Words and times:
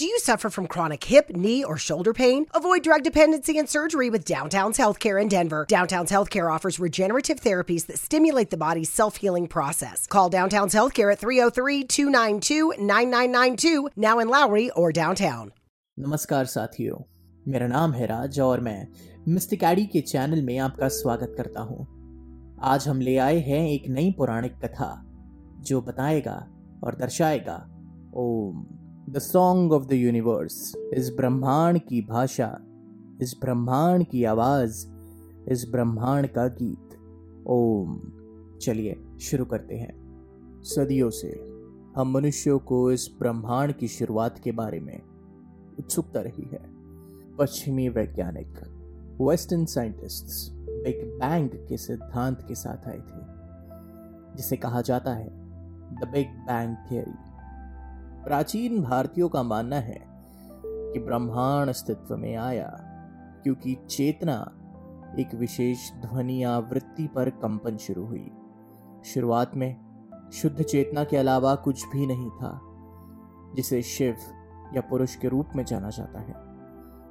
Do 0.00 0.07
you 0.07 0.17
suffer 0.17 0.49
from 0.49 0.65
chronic 0.65 1.03
hip, 1.03 1.29
knee, 1.29 1.63
or 1.63 1.77
shoulder 1.77 2.11
pain? 2.11 2.47
Avoid 2.55 2.81
drug 2.81 3.03
dependency 3.03 3.59
and 3.59 3.69
surgery 3.69 4.09
with 4.09 4.25
Downtown's 4.25 4.79
Healthcare 4.79 5.21
in 5.21 5.27
Denver. 5.27 5.65
Downtown's 5.69 6.11
Healthcare 6.11 6.51
offers 6.51 6.79
regenerative 6.79 7.39
therapies 7.39 7.85
that 7.85 7.99
stimulate 7.99 8.49
the 8.49 8.57
body's 8.57 8.89
self 8.89 9.17
healing 9.17 9.47
process. 9.47 10.07
Call 10.07 10.29
Downtown's 10.29 10.73
Healthcare 10.73 11.11
at 11.11 11.19
303 11.19 11.83
292 11.83 12.73
9992, 12.79 13.89
now 13.95 14.17
in 14.19 14.27
Lowry 14.27 14.71
or 14.71 14.91
downtown. 14.91 15.51
नमस्कार 15.99 16.45
साथियों 16.45 16.97
मेरा 17.47 17.67
नाम 17.67 17.93
है 17.93 18.05
राज 18.05 18.39
और 18.39 18.59
मैं 18.59 18.87
मिस्टिकैडी 19.27 19.85
के 19.85 20.01
channel 20.01 20.41
में 20.41 20.57
आपका 20.57 20.87
स्वागत 20.87 21.33
करता 21.37 21.61
हूं। 21.61 21.85
आज 22.63 22.87
हम 22.87 23.01
ले 23.01 23.17
आए 23.17 23.39
हैं 23.39 23.67
एक 23.69 23.87
नई 23.87 24.11
पौराणिक 24.17 24.57
कथा 24.65 24.91
जो 25.59 25.81
बताएगा 25.81 26.47
और 26.83 26.95
दर्शाएगा 26.95 27.57
ओम 28.15 28.65
the 29.11 29.19
song 29.19 29.73
of 29.73 29.85
the 29.85 29.93
universe 29.93 30.75
इस 30.93 31.09
ब्रह्मांड 31.17 31.79
की 31.79 32.01
भाषा 32.01 32.47
इस 33.21 33.35
ब्रह्मांड 33.41 34.05
की 34.07 34.23
आवाज़ 34.23 34.85
इस 35.49 35.65
ब्रह्मांड 35.71 36.27
का 36.27 36.47
गीत 36.47 36.95
ओम 37.47 37.99
चलिए, 38.61 38.95
शुरू 39.21 39.45
करते 39.45 39.75
हैं। 39.75 40.61
सदियों 40.63 41.09
से 41.09 41.29
हम 41.95 42.11
मनुष्यों 42.11 42.59
को 42.59 42.91
इस 42.91 43.09
ब्रह्मांड 43.19 43.73
की 43.73 43.87
शुरुआत 43.87 44.39
के 44.39 44.51
बारे 44.51 44.79
में 44.79 45.01
उत्सुकता 45.79 46.21
रही 46.21 46.49
है। 46.51 46.61
पश्चिमी 47.37 47.89
वैज्ञानिक 47.89 48.53
वेस्टर्न 49.21 49.65
साइंटिस्ट्स 49.65 50.49
बिग 50.53 51.19
बैंग 51.19 51.49
के 51.49 51.77
सिद्धांत 51.77 52.45
के 52.47 52.55
साथ 52.55 52.87
आए 52.87 52.99
थे, 52.99 53.21
जिसे 54.37 54.57
कहा 54.57 54.81
जाता 54.81 55.13
है 55.13 55.27
द 55.95 56.09
बिग 56.13 56.27
बैंग 56.27 56.75
थियरी 56.91 57.30
प्राचीन 58.23 58.81
भारतीयों 58.81 59.29
का 59.29 59.43
मानना 59.43 59.75
है 59.75 60.01
कि 60.65 60.99
ब्रह्मांड 60.99 61.69
अस्तित्व 61.69 62.17
में 62.17 62.35
आया 62.35 62.69
क्योंकि 63.43 63.77
चेतना 63.89 64.51
एक 65.19 65.35
विशेष 65.35 65.91
ध्वनि 65.91 66.43
आवृत्ति 66.43 67.07
पर 67.07 67.29
कंपन 67.29 67.77
शुरू 67.77 68.05
हुई। 68.05 68.31
शुरुआत 69.05 69.55
में 69.55 69.75
शुद्ध 70.33 70.61
चेतना 70.61 71.03
के 71.03 71.17
अलावा 71.17 71.55
कुछ 71.55 71.85
भी 71.85 72.07
नहीं 72.07 72.29
था, 72.29 72.61
जिसे 73.55 73.81
शिव 73.81 74.15
या 74.75 74.81
पुरुष 74.81 75.15
के 75.15 75.27
रूप 75.27 75.49
में 75.55 75.65
जाना 75.65 75.89
जाता 75.89 76.19
है। 76.19 76.51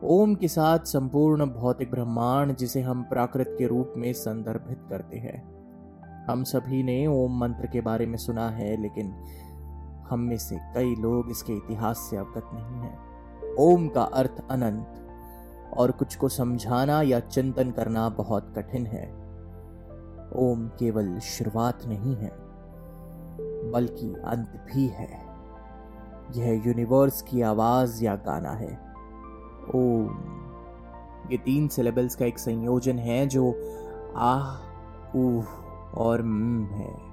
ओम 0.04 0.34
के 0.34 0.48
साथ 0.48 0.78
संपूर्ण 0.78 1.46
भौतिक 1.46 1.90
ब्रह्मांड 1.90 2.56
जिसे 2.56 2.80
हम 2.80 3.02
प्राकृत 3.02 3.56
के 3.58 3.66
रूप 3.66 3.94
में 3.96 4.12
संदर्भित 4.12 4.78
करते 4.88 5.18
हैं। 5.18 5.60
हम 6.30 6.44
सभी 6.44 6.82
ने 6.82 7.06
ओम 7.06 7.40
मंत्र 7.40 7.66
के 7.66 7.80
बारे 7.80 8.06
में 8.06 8.18
सुना 8.18 8.50
है, 8.50 8.82
लेकिन 8.82 9.14
हम 10.10 10.20
में 10.20 10.38
से 10.38 10.58
कई 10.74 10.94
लोग 10.94 11.30
इसके 11.30 11.52
इतिहास 11.52 11.98
से 11.98 12.16
अवगत 12.16 12.50
नहीं 12.54 12.80
हैं। 12.80 13.56
ओम 13.56 13.88
का 13.88 14.02
अर्थ 14.02 14.42
अनंत, 14.50 14.94
और 15.76 15.90
कुछ 15.90 16.16
को 16.16 16.28
समझाना 16.28 17.02
या 17.02 17.20
चिंतन 17.20 17.70
करना 17.70 18.08
बहुत 18.08 18.52
कठिन 18.56 18.86
है। 18.86 19.14
ओम 20.36 20.68
केवल 20.68 21.18
शुरुआत 21.18 21.84
नहीं 21.86 22.16
है, 22.16 22.32
बल्कि 23.70 24.14
अंत 24.24 24.66
भी 24.74 24.86
है। 24.86 25.30
यह 26.36 26.62
यूनिवर्स 26.66 27.22
की 27.22 27.42
आवाज़ 27.42 28.04
या 28.04 28.14
गाना 28.16 28.50
है। 28.50 28.94
ओम, 29.74 30.06
ये 31.32 31.38
तीन 31.38 31.68
सिलेबल्स 31.68 32.16
का 32.16 32.24
एक 32.24 32.38
संयोजन 32.38 32.98
है 32.98 33.26
जो 33.26 33.54
आह 34.16 35.16
ऊह 35.16 35.46
और 35.94 36.22
म 36.22 36.64
है। 36.64 37.09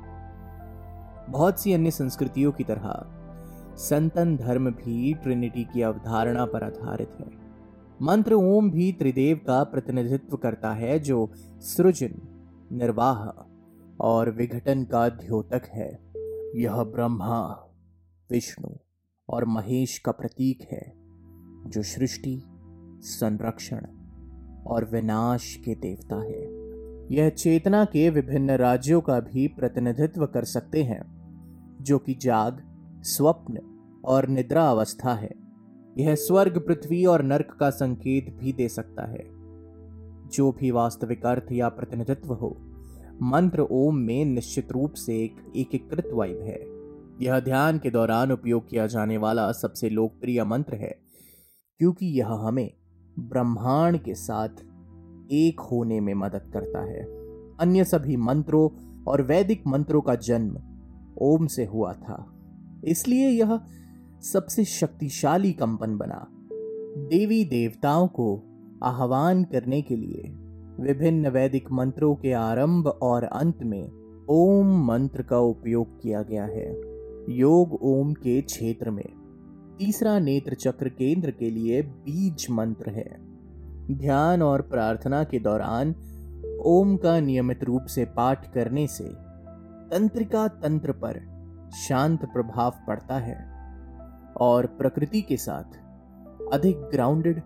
बहुत 1.29 1.59
सी 1.59 1.73
अन्य 1.73 1.91
संस्कृतियों 1.91 2.51
की 2.51 2.63
तरह, 2.63 3.05
संतन 3.75 4.37
धर्म 4.37 4.71
भी 4.71 5.13
ट्रिनिटी 5.13 5.63
की 5.63 5.81
अवधारणा 5.81 6.45
पर 6.45 6.63
आधारित 6.63 7.09
है। 7.19 7.47
मंत्र 8.01 8.33
ओम 8.33 8.71
भी 8.71 8.91
त्रिदेव 8.91 9.37
का 9.37 9.63
प्रतिनिधित्व 9.63 10.37
करता 10.37 10.73
है, 10.73 10.99
जो 10.99 11.31
सृजन, 11.59 12.13
निर्वाह 12.71 13.43
और 13.99 14.31
विघटन 14.31 14.83
का 14.83 15.09
द्योतक 15.09 15.61
है। 15.73 15.99
यह 16.55 16.83
ब्रह्मा, 16.83 17.67
विष्णु 18.31 18.69
और 19.29 19.45
महेश 19.45 19.97
का 19.97 20.11
प्रतीक 20.11 20.67
है, 20.71 20.93
जो 21.69 21.83
सृष्टि, 21.83 22.43
संरक्षण 23.01 23.81
और 24.67 24.85
विनाश 24.85 25.55
के 25.55 25.75
देवता 25.75 26.15
है। 26.15 26.67
यह 27.15 27.29
चेतना 27.29 27.85
के 27.85 28.09
विभिन्न 28.09 28.51
राज्यों 28.51 29.01
का 29.01 29.19
भी 29.19 29.47
प्रतिनिधित्व 29.47 30.25
कर 30.25 30.43
सकते 30.43 30.83
हैं। 30.83 31.16
जो 31.81 31.97
कि 31.97 32.13
जाग, 32.13 32.63
स्वप्न 33.01 33.59
और 34.05 34.27
निद्रा 34.27 34.69
अवस्था 34.69 35.13
है। 35.13 35.31
यह 35.97 36.15
स्वर्ग, 36.15 36.57
पृथ्वी 36.57 37.05
और 37.05 37.23
नर्क 37.23 37.57
का 37.59 37.69
संकेत 37.69 38.37
भी 38.39 38.53
दे 38.53 38.69
सकता 38.69 39.05
है। 39.05 39.37
जो 40.27 40.51
भी 40.51 40.71
वास्तविक 40.71 41.25
अर्थ 41.25 41.51
या 41.51 41.69
प्रतिनिधित्व 41.69 42.33
हो, 42.33 42.57
मंत्र 43.21 43.61
ओम 43.61 43.95
में 43.95 44.25
निश्चित 44.25 44.71
रूप 44.71 44.93
से 44.93 45.23
एक 45.23 45.35
एकीकृत 45.55 46.09
वाइब 46.13 46.41
है। 46.41 46.77
यह 47.21 47.39
ध्यान 47.39 47.79
के 47.79 47.89
दौरान 47.89 48.31
उपयोग 48.31 48.69
किया 48.69 48.87
जाने 48.87 49.17
वाला 49.17 49.51
सबसे 49.51 49.89
लोकप्रिय 49.89 50.43
मंत्र 50.43 50.75
है, 50.75 50.97
क्योंकि 51.79 52.05
यह 52.05 52.27
हमें 52.27 52.73
ब्रह्मांड 53.19 53.97
के 53.97 54.15
साथ 54.15 54.49
एक 55.31 55.59
होने 55.59 55.99
में 55.99 56.13
मदद 56.13 56.51
करता 56.53 56.83
है। 56.83 57.03
अन्य 57.59 57.83
सभी 57.83 58.17
मंत्रों 58.17 58.69
और 59.03 59.21
वैदिक 59.21 59.67
मंत्रों 59.67 60.01
का 60.01 60.15
जन्म 60.15 60.59
ओम 61.21 61.47
से 61.47 61.65
हुआ 61.65 61.93
था। 61.93 62.33
इसलिए 62.83 63.29
यह 63.29 63.59
सबसे 64.21 64.63
शक्तिशाली 64.63 65.53
कंपन 65.53 65.97
बना। 65.97 66.27
देवी 67.09 67.45
देवताओं 67.45 68.07
को 68.07 68.43
आह्वान 68.83 69.43
करने 69.43 69.81
के 69.81 69.95
लिए 69.95 70.29
विभिन्न 70.79 71.27
वैदिक 71.27 71.71
मंत्रों 71.71 72.15
के 72.15 72.31
आरंभ 72.31 72.87
और 72.87 73.23
अंत 73.23 73.63
में 73.63 73.89
ओम 74.29 74.85
मंत्र 74.85 75.21
का 75.21 75.39
उपयोग 75.39 76.01
किया 76.01 76.21
गया 76.21 76.45
है। 76.45 76.81
योग 77.29 77.79
ओम 77.81 78.13
के 78.13 78.41
क्षेत्र 78.41 78.91
में। 78.91 79.09
तीसरा 79.79 80.19
नेत्र 80.19 80.53
चक्र 80.53 80.89
केंद्र 80.89 81.31
के 81.31 81.49
लिए 81.49 81.81
बीज 81.81 82.47
मंत्र 82.51 82.89
है। 82.89 83.17
ध्यान 83.91 84.41
और 84.41 84.61
प्रार्थना 84.61 85.23
के 85.23 85.39
दौरान 85.39 85.95
ओम 86.65 86.97
का 86.97 87.19
नियमित 87.19 87.63
रूप 87.63 87.85
से 87.85 88.05
पाठ 88.05 88.53
करने 88.53 88.87
से 88.87 89.26
तंत्रिका 89.91 90.47
तंत्र 90.47 90.91
पर 90.91 91.19
शांत 91.87 92.25
प्रभाव 92.25 92.73
पड़ता 92.87 93.15
है 93.15 93.35
और 94.37 94.65
प्रकृति 94.65 95.21
के 95.21 95.37
साथ 95.37 95.77
अधिक 96.53 96.77
ग्राउंडेड 96.77 97.41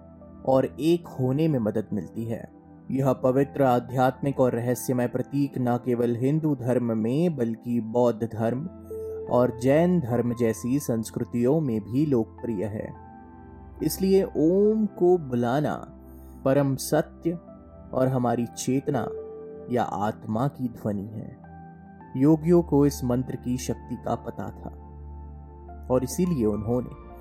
और 0.45 0.65
एक 0.65 1.07
होने 1.07 1.47
में 1.47 1.59
मदद 1.59 1.87
मिलती 1.93 2.25
है। 2.25 2.51
यह 2.91 3.13
पवित्र 3.13 3.63
आध्यात्मिक 3.63 4.39
और 4.39 4.53
रहस्यमय 4.53 5.07
प्रतीक 5.07 5.53
न 5.57 5.77
केवल 5.77 6.15
हिंदू 6.15 6.55
धर्म 6.55 6.97
में 6.97 7.35
बल्कि 7.35 7.79
बौद्ध 7.81 8.23
धर्म 8.23 8.65
और 9.31 9.59
जैन 9.59 9.99
धर्म 9.99 10.35
जैसी 10.35 10.79
संस्कृतियों 10.79 11.59
में 11.61 11.79
भी 11.81 12.05
लोकप्रिय 12.05 12.65
है। 12.65 12.93
इसलिए 13.83 14.23
ओम 14.23 14.85
को 14.85 15.17
बुलाना 15.17 15.75
परम 16.45 16.75
सत्य 16.75 17.31
और 17.93 18.07
हमारी 18.07 18.45
चेतना 18.45 19.07
या 19.71 19.83
आत्मा 19.83 20.47
की 20.47 20.67
ध्वनि 20.67 21.07
है। 21.07 21.40
योगियों 22.17 22.61
को 22.61 22.85
इस 22.85 23.03
मंत्र 23.03 23.35
की 23.35 23.57
शक्ति 23.57 23.95
का 23.95 24.15
पता 24.15 24.43
था। 24.43 24.87
और 25.91 26.03
इसीलिए 26.03 26.45
उन्होंने 26.45 27.11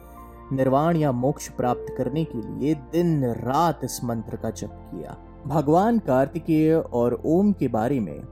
निर्वाण 0.56 0.96
या 0.96 1.12
मोक्ष 1.12 1.48
प्राप्त 1.48 1.94
करने 1.98 2.24
के 2.24 2.38
लिए 2.38 2.74
दिन 2.74 3.24
रात 3.24 3.80
इस 3.84 4.04
मंत्र 4.04 4.36
का 4.36 4.50
जप 4.50 4.90
किया। 4.94 5.16
भगवान 5.46 5.98
कार्तिकेय 5.98 6.74
और 6.74 7.22
ओम 7.26 7.52
के 7.52 7.68
बारे 7.68 8.00
में 8.00 8.22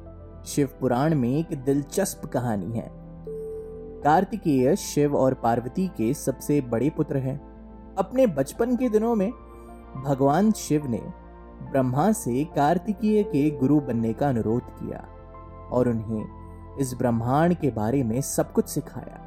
शिव 0.47 0.69
पुराण 0.81 1.15
में 1.15 1.29
एक 1.29 1.65
दिलचस्प 1.65 2.27
कहानी 2.27 2.79
है। 2.79 2.91
कार्तिकेय 4.03 4.77
शिव 4.77 5.17
और 5.17 5.35
पार्वती 5.35 5.89
के 5.89 6.15
सबसे 6.15 6.61
बड़े 6.61 6.91
पुत्र 6.91 7.17
हैं। 7.17 7.49
अपने 7.99 8.27
बचपन 8.27 8.77
के 8.77 8.89
दिनों 8.89 9.15
में 9.15 9.33
भगवान 10.05 10.53
शिव 10.53 10.87
ने 10.87 11.03
ब्रह्मा 11.73 12.13
से 12.13 12.45
कार्तिकेय 12.45 13.23
के 13.23 13.51
गुरु 13.51 13.81
बनने 13.81 14.13
का 14.13 14.29
अनुरोध 14.29 14.63
किया 14.63 15.09
और 15.73 15.89
उन्हें 15.89 16.38
इस 16.81 16.95
ब्रह्मांड 16.95 17.55
के 17.55 17.71
बारे 17.71 18.03
में 18.05 18.21
सब 18.21 18.53
कुछ 18.53 18.69
सिखाया। 18.69 19.25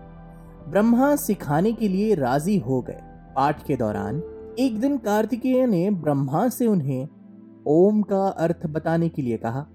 ब्रह्मा 0.70 1.16
सिखाने 1.16 1.74
के 1.74 1.88
लिए 1.88 2.16
राज़ी 2.16 2.58
हो 2.58 2.82
गए। 2.82 3.00
पाठ 3.36 3.66
के 3.66 3.76
दौरान 3.76 4.24
एक 4.60 4.80
दिन 4.80 4.98
कार्तिकेय 4.98 5.66
ने 5.68 5.90
ब्रह्मा 5.92 6.50
से 6.50 6.68
उन्हें 6.68 7.08
ओम 7.68 8.02
का 8.02 8.28
अर्थ 8.28 8.66
बताने 8.66 9.10
के 9.10 9.22
लिए 9.22 9.38
कहा। 9.38 9.66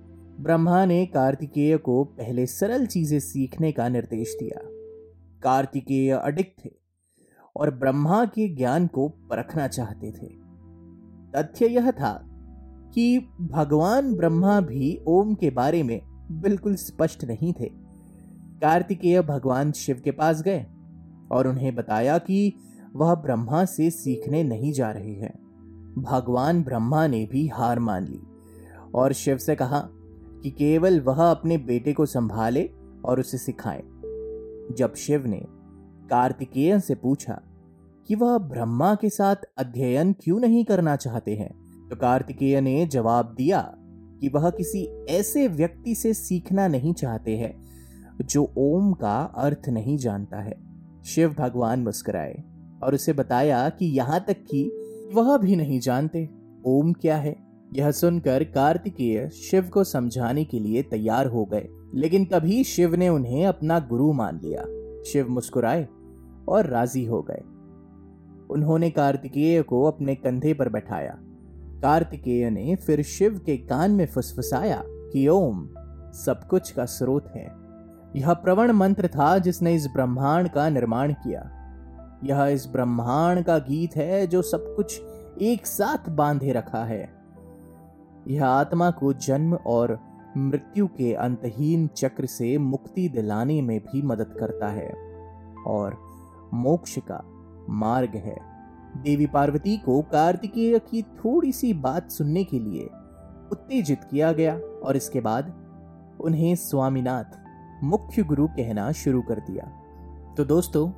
ब्रह्मा 0.41 0.85
ने 0.85 1.07
कार्तिकेय 1.07 1.77
को 1.77 2.05
पहले 2.05 2.47
सरल 2.47 2.87
चीज़ें 2.87 3.21
सीखने 3.21 3.73
का 3.73 3.89
निर्देश 3.89 4.37
दिया। 4.41 4.61
कार्तिकेय 5.43 6.11
अडिक 6.11 6.55
थे 6.65 6.71
और 7.57 7.71
ब्रह्मा 7.71 8.25
के 8.25 8.49
ज्ञान 8.55 8.87
को 8.87 9.09
परखना 9.09 9.69
चाहते 9.69 10.11
थे। 10.11 10.47
तथ्य 11.37 11.67
यह 11.67 11.91
था 11.91 12.29
कि 12.95 13.19
भगवान 13.41 14.15
ब्रह्मा 14.15 14.61
भी 14.61 15.01
ओम 15.09 15.35
के 15.35 15.51
बारे 15.51 15.83
में 15.83 16.01
बिल्कुल 16.33 16.75
स्पष्ट 16.75 17.25
नहीं 17.25 17.53
थे। 17.53 17.69
कार्तिकेय 18.63 19.23
भगवान 19.23 19.73
शिव 19.73 20.01
के 20.05 20.11
पास 20.11 20.43
गए 20.43 20.67
और 21.31 21.49
उन्हें 21.49 21.75
बताया 21.75 22.19
कि 22.19 22.53
वह 22.97 23.15
ब्रह्मा 23.15 23.65
से 23.65 23.91
सीखने 23.91 24.43
नहीं 24.43 24.73
जा 24.73 24.91
रहे 24.91 25.13
हैं। 25.13 25.35
भगवान 25.99 26.63
ब्रह्मा 26.63 27.07
ने 27.07 27.27
भी 27.27 27.49
हार 27.49 27.79
मान 27.79 28.05
ली 28.05 28.21
और 28.95 29.13
शिव 29.13 29.37
से 29.37 29.57
कहा 29.57 29.89
कि 30.43 30.51
केवल 30.51 31.01
वह 31.01 31.31
अपने 31.31 31.59
बेटे 31.59 31.93
को 31.93 32.07
संभाले 32.07 32.71
और 33.05 33.21
उसे 33.21 33.39
सिखाए। 33.39 33.83
जब 34.75 34.95
शिव 34.97 35.27
ने 35.27 35.47
कार्तिकेय 36.11 36.81
से 36.81 36.95
पूछा 36.95 37.43
कि 38.07 38.15
वह 38.15 38.39
ब्रह्मा 38.39 38.95
के 38.95 39.11
साथ 39.11 39.37
अध्ययन 39.59 40.13
क्यों 40.13 40.41
नहीं 40.41 40.65
करना 40.65 40.97
चाहते 40.97 41.37
हैं 41.37 41.51
तो 41.89 41.97
कार्तिकेय 41.97 42.61
ने 42.61 42.87
जवाब 42.87 43.35
दिया 43.39 43.75
कि 44.21 44.29
वह 44.29 44.51
किसी 44.51 45.07
ऐसे 45.09 45.49
व्यक्ति 45.49 45.95
से 45.95 46.15
सीखना 46.15 46.69
नहीं 46.69 46.95
चाहते 46.95 47.37
हैं, 47.37 47.55
जो 48.27 48.53
ओम 48.59 48.93
का 48.93 49.23
अर्थ 49.23 49.69
नहीं 49.69 49.97
जानता 49.97 50.41
है। 50.41 50.55
शिव 51.05 51.35
भगवान 51.39 51.81
मुस्कुराए 51.81 52.45
और 52.83 52.95
उसे 52.95 53.13
बताया 53.13 53.69
कि 53.69 53.87
यहाँ 53.87 54.25
तक 54.29 54.37
कि 54.51 54.65
वह 55.15 55.37
भी 55.37 55.57
नहीं 55.57 55.81
जानते 55.81 56.29
ओम 56.67 56.93
क्या 56.93 57.17
है। 57.17 57.37
यह 57.75 57.91
सुनकर 57.91 58.45
कार्तिकेय 58.45 59.29
शिव 59.29 59.63
को 59.63 59.85
समझाने 59.85 60.45
के 60.45 60.59
लिए 60.59 60.83
तैयार 60.83 61.27
हो 61.27 61.45
गए, 61.45 61.69
लेकिन 61.95 62.25
तभी 62.25 62.65
शिव 62.65 62.95
ने 62.95 63.09
उन्हें 63.09 63.47
अपना 63.47 63.79
गुरु 63.79 64.13
मान 64.13 64.41
लिया। 64.45 64.63
शिव 65.03 65.29
मुस्कुराए 65.29 65.89
और 66.49 66.67
राज़ी 66.67 67.05
हो 67.05 67.23
गए। 67.23 67.43
उन्होंने 68.51 68.91
कार्तिकेय 68.91 69.63
को 69.63 69.83
अपने 69.85 70.15
कंधे 70.15 70.55
पर 70.55 70.69
बैठाया। 70.69 71.19
कार्तिकेय 71.83 72.51
ने 72.51 72.77
फिर 72.77 73.03
शिव 73.03 73.41
के 73.47 73.57
कान 73.57 73.91
में 73.91 74.07
फुसफुसाया 74.07 74.83
कि 74.87 75.29
ओम, 75.29 75.69
सब 76.13 76.41
कुछ 76.51 76.71
का 76.71 76.85
स्रोत 76.85 77.33
है। 77.37 77.53
यह 78.17 78.33
प्रवण 78.33 78.73
मंत्र 78.73 79.09
था 79.09 79.39
जिसने 79.39 79.75
इस 79.75 79.87
ब्रह्मांड 79.87 80.49
का 80.49 80.69
निर्माण 80.69 81.13
किया। 81.13 81.53
यह 82.25 82.45
इस 82.45 82.67
ब्रह्मांड 82.67 83.45
का 83.45 83.59
गीत 83.59 83.97
है 83.97 84.27
जो 84.27 84.43
सब 84.43 84.75
कुछ 84.77 85.03
एक 85.43 85.67
साथ 85.67 86.11
बांधे 86.11 86.53
रखा 86.53 86.85
है। 86.85 87.11
यह 88.29 88.47
आत्मा 88.47 88.91
को 88.91 89.13
जन्म 89.13 89.55
और 89.55 90.01
मृत्यु 90.37 90.87
के 90.87 91.15
अंतहीन 91.15 91.87
चक्र 91.87 92.27
से 92.27 92.59
मुक्ति 92.59 93.09
दिलाने 93.09 93.63
में 93.63 93.81
भी 93.81 94.03
मदद 94.03 94.35
करता 94.41 94.69
है 94.69 94.91
और 95.67 95.97
मोक्ष 96.55 96.99
का 96.99 97.23
मार्ग 97.71 98.11
है। 98.15 98.56
देवी 98.97 99.27
पार्वती 99.27 99.77
को 99.77 100.03
कार्तिकेय 100.03 100.79
की 100.79 101.03
थोड़ी 101.03 101.53
सी 101.53 101.75
बात 101.75 102.11
सुनने 102.11 102.45
के 102.45 102.59
लिए 102.59 102.91
उत्तेजित 103.53 104.05
किया 104.05 104.33
गया 104.33 104.61
और 104.85 104.97
इसके 104.97 105.21
बाद 105.21 105.55
उन्हें 106.21 106.57
स्वामीनाथ, 106.57 107.25
मुख्य 107.85 108.23
गुरु 108.23 108.49
कहना 108.49 108.93
शुरू 108.93 109.23
कर 109.23 109.41
दिया। 109.41 109.65
तो 110.37 110.45
दोस्तों, 110.45 110.93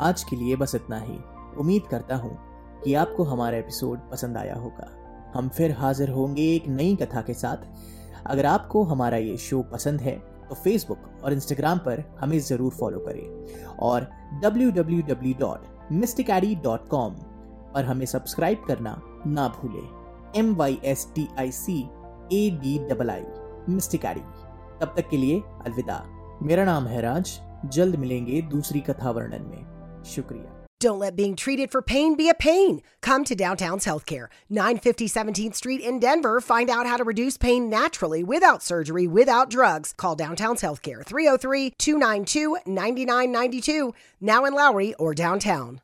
आज 0.00 0.24
के 0.24 0.36
लिए 0.36 0.56
बस 0.56 0.74
इतना 0.74 0.98
ही। 0.98 1.18
उम्मीद 1.58 1.82
करता 1.90 2.16
हूँ 2.16 2.38
कि 2.84 2.94
आपको 2.94 3.24
हमारा 3.24 3.58
एपिसोड 3.58 3.98
पसंद 4.10 4.36
आया 4.36 4.54
होगा। 4.54 4.90
हम 5.34 5.48
फिर 5.48 5.72
हाजिर 5.72 6.10
होंगे 6.10 6.54
एक 6.54 6.68
नई 6.68 6.96
कथा 6.96 7.22
के 7.22 7.34
साथ। 7.34 7.56
अगर 8.26 8.46
आपको 8.46 8.82
हमारा 8.82 9.16
ये 9.16 9.36
शो 9.36 9.62
पसंद 9.62 10.00
है 10.00 10.22
तो 10.48 10.54
फेसबुक 10.54 10.98
और 11.24 11.32
इंस्टाग्राम 11.32 11.78
पर 11.78 12.16
हमें 12.20 12.40
ज़रूर 12.40 12.70
फॉलो 12.70 12.98
करें। 12.98 13.46
और 13.78 14.10
www.mysticaddy.com 14.44 17.29
पर 17.74 17.84
हमें 17.84 18.06
सब्सक्राइब 18.06 18.64
करना 18.68 19.00
ना 19.26 19.48
भूलें 19.56 20.38
M 20.40 20.54
Y 20.56 20.78
S 20.92 21.06
T 21.14 21.28
I 21.38 21.50
C 21.52 21.80
A 22.32 22.48
D 22.62 22.78
double 22.90 23.10
I 23.10 23.24
Mysticadii 23.74 24.20
तब 24.80 24.94
तक 24.96 25.08
के 25.10 25.16
लिए 25.16 25.42
अलविदा 25.66 26.04
मेरा 26.42 26.64
नाम 26.64 26.86
है 26.86 27.00
राज 27.02 27.38
जल्द 27.74 27.96
मिलेंगे 27.96 28.40
दूसरी 28.54 28.80
कथा 28.80 29.10
वर्णन 29.10 29.42
में 29.50 30.02
शुक्रिया 30.14 30.58
Don't 30.80 30.98
let 30.98 31.14
being 31.14 31.36
treated 31.36 31.70
for 31.70 31.82
pain 31.82 32.14
be 32.16 32.30
a 32.30 32.34
pain. 32.34 32.80
Come 33.02 33.24
to 33.24 33.34
Downtown's 33.34 33.84
Healthcare, 33.84 34.28
950 34.48 35.08
17th 35.08 35.54
Street 35.54 35.82
in 35.82 35.98
Denver. 35.98 36.40
Find 36.40 36.70
out 36.70 36.86
how 36.86 36.96
to 36.96 37.04
reduce 37.04 37.36
pain 37.36 37.68
naturally 37.68 38.24
without 38.24 38.62
surgery, 38.62 39.06
without 39.06 39.50
drugs. 39.50 39.92
Call 39.98 40.16
Downtown's 40.16 40.62
Healthcare, 40.62 41.04
303 41.04 41.74
292 41.76 42.56
9992, 42.64 43.92
now 44.22 44.46
in 44.46 44.54
Lowry 44.54 44.94
or 44.94 45.12
downtown. 45.12 45.78